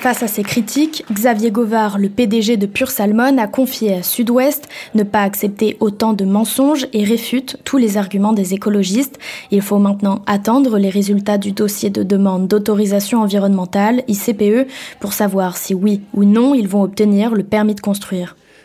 Face 0.06 0.22
à 0.22 0.28
ces 0.28 0.44
critiques, 0.44 1.04
Xavier 1.12 1.50
Govard, 1.50 1.98
le 1.98 2.10
PDG 2.10 2.58
de 2.58 2.68
Pure 2.68 2.92
Salmon, 2.92 3.40
a 3.40 3.48
confié 3.48 3.96
à 3.96 4.04
Sud-Ouest 4.04 4.70
ne 4.94 5.02
pas 5.02 5.24
accepter 5.24 5.78
autant 5.80 6.14
de 6.14 6.26
mensonges 6.26 6.86
et 6.94 7.04
réfute 7.04 7.58
tous 7.64 7.78
les 7.78 7.98
arguments 7.98 8.32
des 8.32 8.54
écologistes. 8.54 9.18
Il 9.50 9.64
faut 9.64 9.80
maintenant 9.80 10.22
attendre 10.28 10.78
les 10.78 10.92
résultats 10.92 11.40
du 11.40 11.54
dossier 11.54 11.90
de 11.90 12.04
demande 12.04 12.48
d'autorisation 12.48 13.24
environnementale, 13.24 14.04
ICPE, 14.08 14.68
pour 15.00 15.14
savoir 15.14 15.58
si 15.58 15.74
oui 15.74 16.02
ou 16.14 16.24
non 16.24 16.54
ils 16.54 16.68
vont 16.68 16.84
obtenir 16.84 17.34
le 17.34 17.42
permis 17.42 17.74
de 17.74 17.82
construire. 17.82 18.36